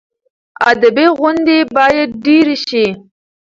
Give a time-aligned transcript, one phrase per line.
[0.71, 2.85] ادبي غونډې باید ډېرې شي.